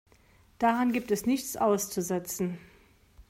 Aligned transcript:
Daran 0.57 0.93
gibt 0.93 1.11
es 1.11 1.27
nichts 1.27 1.55
auszusetzen. 1.57 2.57